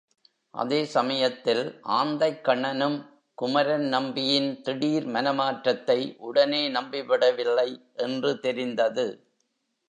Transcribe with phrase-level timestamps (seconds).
[0.53, 1.61] அதே சமயத்தில்
[1.89, 2.95] ஆந்தைக்கண்ணனும்
[3.37, 7.69] குமரன் நம்பியின் திடீர் மனமாற்றத்தை உடனே நம்பிவிடவில்லை
[7.97, 9.07] என்று தெரிந்தது.